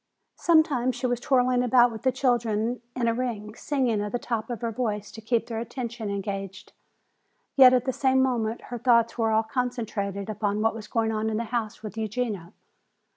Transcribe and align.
Sometimes 0.39 0.95
she 0.95 1.05
was 1.05 1.23
whirling 1.25 1.61
about 1.61 1.91
with 1.91 2.01
the 2.01 2.11
children 2.11 2.81
in 2.95 3.07
a 3.07 3.13
ring, 3.13 3.53
singing 3.53 4.01
at 4.01 4.11
the 4.11 4.17
top 4.17 4.49
of 4.49 4.61
her 4.61 4.71
voice 4.71 5.11
to 5.11 5.21
keep 5.21 5.45
their 5.45 5.59
attention 5.59 6.09
engaged. 6.09 6.73
Yet 7.55 7.71
at 7.71 7.85
the 7.85 7.93
same 7.93 8.19
moment 8.19 8.61
her 8.73 8.79
thoughts 8.79 9.19
were 9.19 9.29
all 9.29 9.43
concentrated 9.43 10.27
upon 10.27 10.59
what 10.59 10.73
was 10.73 10.87
going 10.87 11.11
on 11.11 11.29
in 11.29 11.37
the 11.37 11.43
house 11.53 11.83
with 11.83 11.97
Eugenia. 11.99 12.51